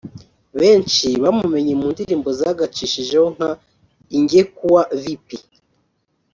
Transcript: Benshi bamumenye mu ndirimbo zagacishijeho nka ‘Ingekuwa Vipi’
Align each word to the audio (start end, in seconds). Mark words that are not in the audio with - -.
Benshi 0.59 1.07
bamumenye 1.23 1.73
mu 1.81 1.87
ndirimbo 1.93 2.29
zagacishijeho 2.39 3.27
nka 3.35 3.51
‘Ingekuwa 4.17 4.81
Vipi’ 5.01 5.37